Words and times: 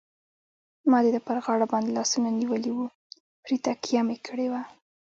ما 0.89 0.99
د 1.05 1.07
ده 1.15 1.19
پر 1.27 1.37
غاړه 1.45 1.65
باندې 1.73 1.95
لاسونه 1.97 2.29
نیولي 2.39 2.71
وو، 2.73 2.87
پرې 3.43 3.55
تکیه 3.65 4.01
مې 4.07 4.17
کړې 4.27 4.47
وه. 4.51 4.61